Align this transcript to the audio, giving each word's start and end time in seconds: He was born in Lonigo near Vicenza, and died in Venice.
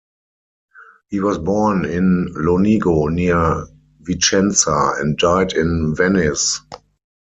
He 1.09 1.19
was 1.19 1.37
born 1.37 1.85
in 1.85 2.33
Lonigo 2.35 3.13
near 3.13 3.67
Vicenza, 4.01 4.93
and 4.99 5.15
died 5.15 5.53
in 5.53 5.93
Venice. 5.95 6.59